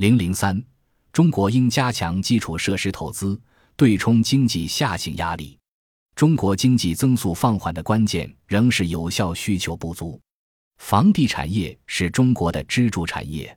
[0.00, 0.58] 零零三，
[1.12, 3.38] 中国应加强基础设施投资，
[3.76, 5.58] 对冲经济下行压力。
[6.14, 10.18] 中国经济增速放缓的关键仍是有效需求不足。
[10.78, 13.54] 房地产业是中国的支柱产业。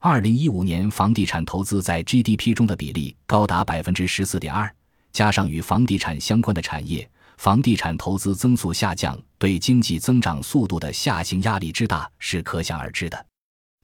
[0.00, 4.74] 二零一五年，房地产投资在 GDP 中的比例高达百分之十四点二，
[5.12, 7.06] 加上与房地产相关的产业，
[7.36, 13.26] 房地产投资增速下降，对经济增长速度的下行压力之大是可想而知的。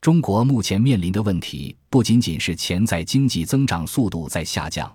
[0.01, 4.90] 中国目前面临的问题不仅仅是潜在经济增长速度在下降。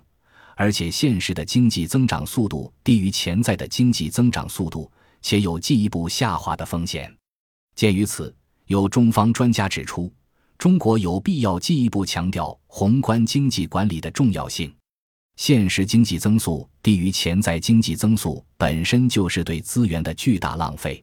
[0.56, 4.90] 而且现实的经济增长速度低于潜在的经济增长速度，
[5.22, 7.14] 且有进一步下滑的风险。
[7.76, 8.34] 鉴于此，
[8.66, 10.12] 有中方专家指出，
[10.58, 14.74] 中国有必要进一步强调宏观经济管理的重要性。
[15.36, 21.00] 现实经济增速低于潜在经济增速本身就是对资源的巨大浪费。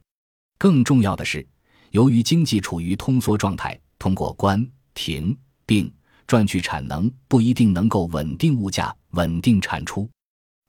[0.58, 1.46] 更重要的是，
[1.92, 5.90] 由于经济处于通缩状态，通过关停并。
[6.26, 10.08] 赚取产能不一定能够稳定物价、稳定产出。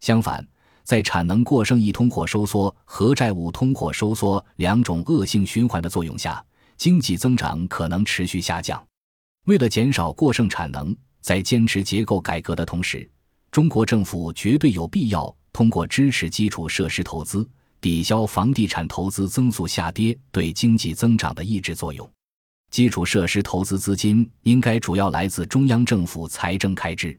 [0.01, 0.45] 相反，
[0.83, 6.43] 在产能过剩、一通货收缩和债务通货收缩两种恶性循环的作用下，
[6.75, 8.85] 经济增长可能持续下降。
[9.45, 13.09] 为了减少过剩产能，在坚持结构改革的同时，
[13.49, 22.09] 中国政府绝对有必要通过支持基础设施投资，抵消房地产投资增速下跌对经济增长的抑制作用。
[22.75, 27.17] 基础设施投资资金应该主要来自中央政府财政开支，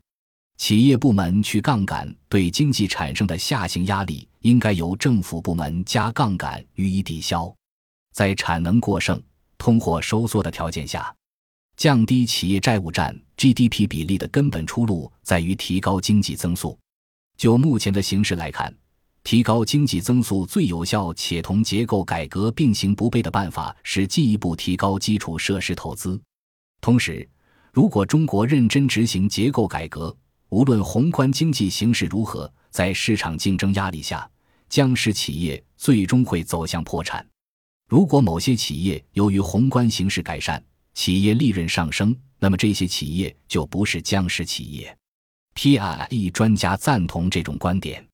[0.59, 7.51] 企业部门去杠杆对经济产生的下行压力，应该由政府部门加杠杆予以抵消。
[8.13, 9.19] 在产能过剩、
[9.57, 11.11] 通货收缩的条件下，
[11.79, 16.79] 降低企业债务占 GDP 比例的根本出路在于提高经济增速。
[17.39, 18.71] 就目前的形势来看。
[19.27, 26.17] 提高经济增速最有效且同结构改革并行不悖的办法是进一步提高基础设施投资。
[26.81, 27.29] 同时，
[27.73, 30.17] 如果中国认真执行结构改革，
[30.51, 34.31] 无论宏观经济形势如何，在市场竞争压力下，
[34.69, 37.27] 将使企业最终会走向破产。
[37.89, 44.97] 如果某些企业由于宏观形势改善，企业利润上升，那么这些企业就不是僵尸企业。
[45.57, 48.07] PRE 专家赞同这种观点。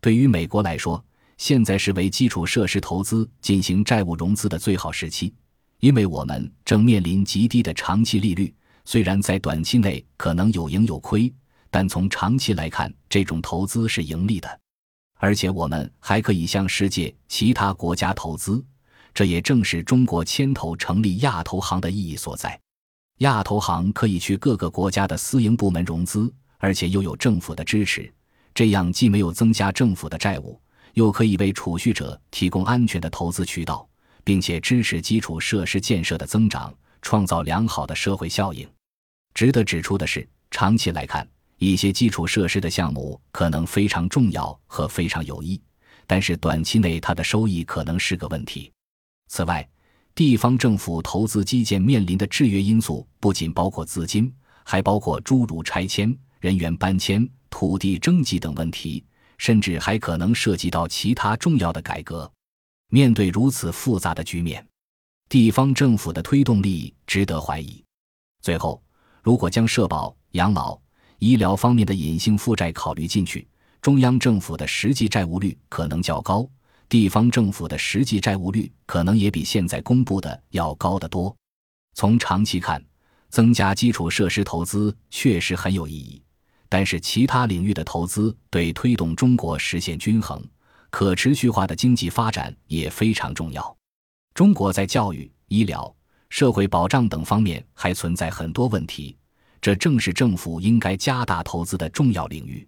[0.00, 1.02] 对于美国来说，
[1.36, 5.34] 现在是为基础设施投资进行债务融资的最好时期，
[5.80, 8.52] 因为我们正面临极低的长期利率。
[8.86, 11.32] 虽然在短期内可能有盈有亏，
[11.70, 14.60] 但从长期来看，这种投资是盈利的。
[15.18, 18.64] 而且我们还可以向世界其他国家投资，
[19.12, 22.58] 这也正是中国牵头成立亚投行的意义所在。
[23.18, 28.10] 亚投行可以去各个国家的私营部门融资，而且又有政府的支持。
[28.60, 30.60] 这样既没有增加政府的债务，
[30.92, 33.88] 又可以为储蓄者提供安全的投资渠道，
[34.22, 36.70] 并且支持基础设施建设的增长，
[37.00, 38.68] 创造良好的社会效应。
[39.32, 41.26] 值得指出的是，长期来看，
[41.56, 45.58] 一些基础设施的项目可能非常重要和非常有益，
[46.06, 48.70] 但是短期内它的收益可能是个问题。
[49.28, 49.66] 此外，
[50.14, 54.30] 地方政府投资基建面临的制约因素不仅包括资金，
[54.64, 57.26] 还包括诸如拆迁、人员搬迁。
[57.60, 59.04] 土地征集等问题，
[59.36, 62.32] 甚至还可能涉及到其他重要的改革。
[62.88, 64.66] 面对如此复杂的局面，
[65.28, 67.84] 地方政府的推动力值得怀疑。
[68.40, 68.82] 最后，
[69.22, 70.80] 如果将社保、养老、
[71.18, 73.46] 医疗方面的隐性负债考虑进去，
[73.82, 76.48] 中央政府的实际债务率可能较高，
[76.88, 81.36] 地方政府的实际债务率可能也比现在公布的要高得多。
[81.92, 82.82] 从长期看，
[83.28, 86.22] 增加基础设施投资确实很有意义。
[86.70, 90.40] 但是，其他领域的投资对推动中国实现均衡、
[90.88, 93.76] 可持续化的经济发展也非常重要。
[94.34, 95.92] 中国在教育、医疗、
[96.28, 99.16] 社会保障等方面还存在很多问题，
[99.60, 102.64] 这正是政府应该加大投资的重要领域。